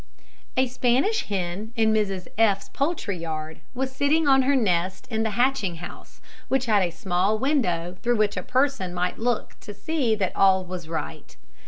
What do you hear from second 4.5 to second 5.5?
nest in the